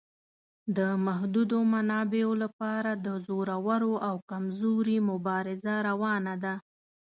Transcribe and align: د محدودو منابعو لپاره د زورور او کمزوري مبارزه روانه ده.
د 0.77 0.79
محدودو 1.05 1.57
منابعو 1.73 2.33
لپاره 2.43 2.91
د 3.05 3.07
زورور 3.27 3.81
او 4.07 4.15
کمزوري 4.29 4.97
مبارزه 5.09 5.73
روانه 5.89 6.35
ده. 6.43 6.53